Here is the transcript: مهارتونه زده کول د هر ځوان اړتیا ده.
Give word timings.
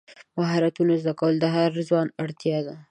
مهارتونه 0.37 0.93
زده 1.01 1.13
کول 1.19 1.33
د 1.39 1.45
هر 1.55 1.71
ځوان 1.89 2.07
اړتیا 2.23 2.57
ده. 2.67 2.75